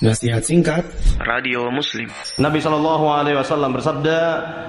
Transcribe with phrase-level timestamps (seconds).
[0.00, 0.88] Nasihat singkat
[1.20, 2.08] Radio Muslim
[2.40, 4.18] Nabi Shallallahu Alaihi Wasallam bersabda,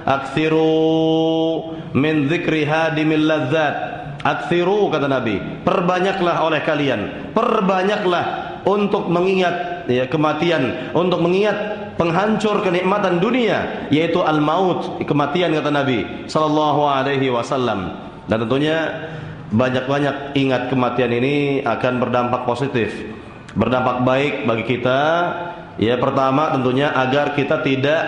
[0.04, 3.76] "Aktsiru min dzikri hadimil ladzat."
[4.28, 11.56] Aktsiru kata Nabi, perbanyaklah oleh kalian, perbanyaklah untuk mengingat ya kematian, untuk mengingat
[11.96, 17.96] penghancur kenikmatan dunia, yaitu al-maut, kematian kata Nabi Shallallahu Alaihi Wasallam.
[18.28, 19.08] Dan tentunya
[19.56, 23.21] banyak-banyak ingat kematian ini akan berdampak positif
[23.56, 25.02] berdampak baik bagi kita
[25.76, 28.02] ya pertama tentunya agar kita tidak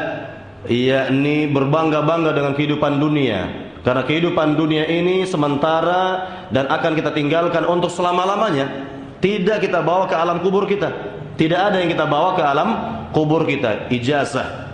[0.68, 3.72] yakni berbangga-bangga dengan kehidupan dunia.
[3.84, 6.24] Karena kehidupan dunia ini sementara
[6.56, 8.88] dan akan kita tinggalkan untuk selama-lamanya.
[9.20, 10.88] Tidak kita bawa ke alam kubur kita.
[11.36, 12.70] Tidak ada yang kita bawa ke alam
[13.12, 13.92] kubur kita.
[13.92, 14.72] Ijazah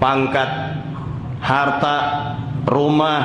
[0.00, 0.48] pangkat
[1.44, 1.96] harta
[2.64, 3.22] rumah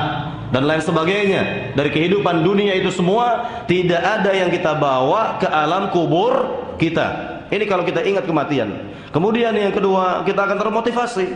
[0.54, 1.74] dan lain sebagainya.
[1.74, 6.46] Dari kehidupan dunia itu semua tidak ada yang kita bawa ke alam kubur
[6.78, 7.34] kita.
[7.50, 8.94] Ini kalau kita ingat kematian.
[9.10, 11.26] Kemudian yang kedua kita akan termotivasi.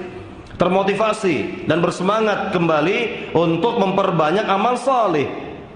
[0.55, 5.27] Termotivasi dan bersemangat kembali untuk memperbanyak amal saleh.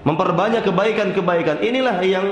[0.07, 1.59] Memperbanyak kebaikan-kebaikan.
[1.59, 2.31] Inilah yang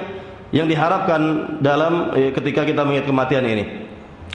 [0.55, 1.19] yang diharapkan
[1.59, 3.63] dalam eh, ketika kita mengingat kematian ini.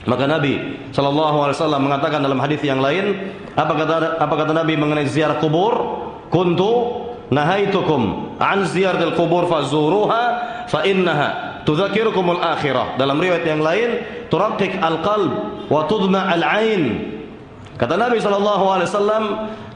[0.05, 4.77] Maka Nabi Shallallahu Alaihi Wasallam mengatakan dalam hadis yang lain apa kata apa kata Nabi
[4.77, 5.96] mengenai ziarah kubur
[6.29, 10.23] kuntu nahaitukum an ziyaratil qubur fazuruha
[10.67, 12.95] fa innaha tudzakirukumul akhirah.
[12.95, 13.89] Dalam riwayat yang lain
[14.31, 15.31] turaqiq alqalb
[15.67, 17.13] wa tudma alain.
[17.77, 19.23] Kata Nabi sallallahu alaihi wasallam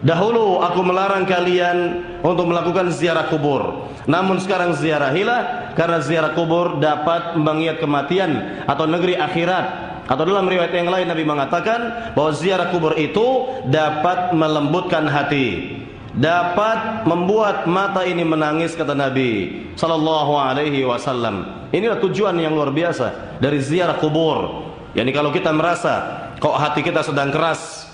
[0.02, 3.92] dahulu aku melarang kalian untuk melakukan ziarah kubur.
[4.10, 9.94] Namun sekarang ziarahilah karena ziarah kubur dapat mengingat kematian atau negeri akhirat.
[10.10, 15.81] Atau dalam riwayat yang lain Nabi mengatakan bahwa ziarah kubur itu dapat melembutkan hati
[16.16, 21.68] dapat membuat mata ini menangis kata Nabi sallallahu alaihi wasallam.
[21.72, 24.68] Inilah tujuan yang luar biasa dari ziarah kubur.
[24.92, 27.88] Yani kalau kita merasa kok hati kita sedang keras,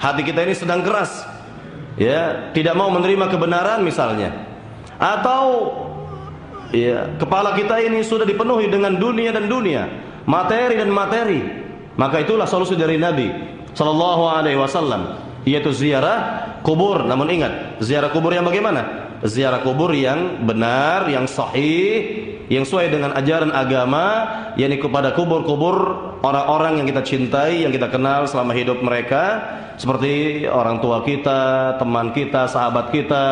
[0.00, 1.28] hati kita ini sedang keras,
[2.00, 4.32] ya, tidak mau menerima kebenaran misalnya.
[4.96, 5.76] Atau
[6.72, 9.84] ya, kepala kita ini sudah dipenuhi dengan dunia dan dunia,
[10.24, 11.40] materi dan materi.
[12.00, 13.28] Maka itulah solusi dari Nabi
[13.76, 17.08] sallallahu alaihi wasallam yaitu ziarah kubur.
[17.08, 19.08] Namun ingat, ziarah kubur yang bagaimana?
[19.24, 24.06] Ziarah kubur yang benar, yang sahih, yang sesuai dengan ajaran agama,
[24.60, 25.76] yakni kepada kubur-kubur
[26.20, 29.40] orang-orang yang kita cintai, yang kita kenal selama hidup mereka,
[29.80, 33.24] seperti orang tua kita, teman kita, sahabat kita,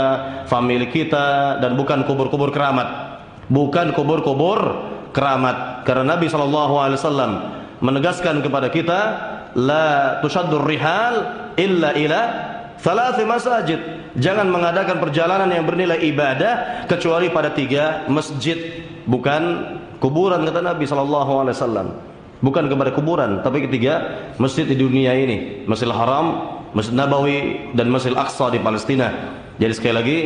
[0.49, 3.21] famili kita, dan bukan kubur-kubur keramat.
[3.53, 4.59] Bukan kubur-kubur
[5.13, 5.87] keramat.
[5.87, 7.31] Karena Nabi SAW
[7.79, 9.01] menegaskan kepada kita,
[9.55, 11.15] la tushaddur rihal
[11.57, 12.23] illa ila
[12.81, 13.81] Thalathi masajid.
[14.17, 18.57] Jangan mengadakan perjalanan yang bernilai ibadah kecuali pada tiga masjid,
[19.05, 21.89] bukan kuburan kata Nabi sallallahu alaihi wasallam.
[22.41, 28.21] Bukan kepada kuburan, tapi ketiga masjid di dunia ini, Masjidil Haram, Masjid Nabawi dan Masjidil
[28.21, 29.09] Aqsa di Palestina.
[29.57, 30.19] Jadi sekali lagi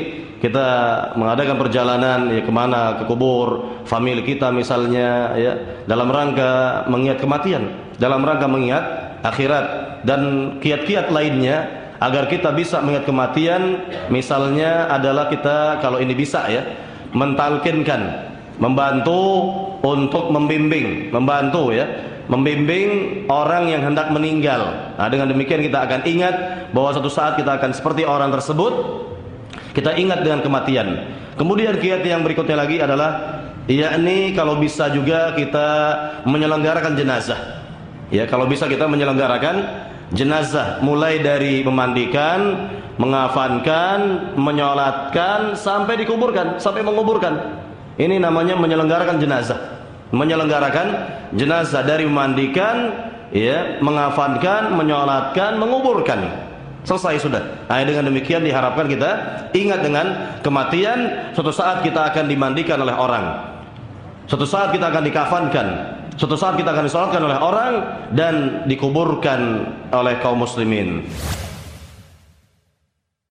[0.43, 0.67] kita
[1.15, 5.53] mengadakan perjalanan ya ke mana ke kubur famili kita misalnya ya
[5.87, 8.85] dalam rangka mengingat kematian, dalam rangka mengingat
[9.23, 9.67] akhirat
[10.03, 10.21] dan
[10.59, 13.63] kiat-kiat lainnya agar kita bisa mengingat kematian
[14.09, 16.65] misalnya adalah kita kalau ini bisa ya
[17.13, 19.21] mentalkinkan membantu
[19.85, 24.95] untuk membimbing membantu ya membimbing orang yang hendak meninggal.
[24.95, 26.35] Nah dengan demikian kita akan ingat
[26.71, 28.73] bahwa suatu saat kita akan seperti orang tersebut
[29.75, 31.11] kita ingat dengan kematian.
[31.35, 35.69] Kemudian kiat yang berikutnya lagi adalah yakni kalau bisa juga kita
[36.23, 37.67] menyelenggarakan jenazah.
[38.15, 47.63] Ya kalau bisa kita menyelenggarakan jenazah mulai dari memandikan, mengafankan, menyolatkan sampai dikuburkan, sampai menguburkan.
[47.97, 49.81] Ini namanya menyelenggarakan jenazah.
[50.11, 50.87] Menyelenggarakan
[51.39, 56.51] jenazah dari memandikan, ya, mengafankan, menyolatkan, menguburkan.
[56.81, 57.69] Selesai sudah.
[57.69, 59.11] Nah, dengan demikian diharapkan kita
[59.53, 60.07] ingat dengan
[60.41, 63.53] kematian suatu saat kita akan dimandikan oleh orang.
[64.25, 65.67] Suatu saat kita akan dikafankan,
[66.21, 67.73] Suatu saat kita akan disolatkan oleh orang
[68.13, 69.41] dan dikuburkan
[69.89, 71.09] oleh kaum muslimin.